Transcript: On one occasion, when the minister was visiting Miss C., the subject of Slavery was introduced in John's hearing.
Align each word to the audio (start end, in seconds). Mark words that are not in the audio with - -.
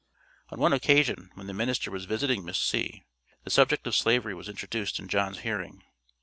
On 0.49 0.57
one 0.59 0.73
occasion, 0.73 1.29
when 1.35 1.45
the 1.45 1.53
minister 1.53 1.91
was 1.91 2.05
visiting 2.05 2.43
Miss 2.43 2.57
C., 2.57 3.03
the 3.43 3.51
subject 3.51 3.85
of 3.85 3.93
Slavery 3.95 4.33
was 4.33 4.49
introduced 4.49 4.97
in 4.97 5.07
John's 5.07 5.41
hearing. 5.41 5.83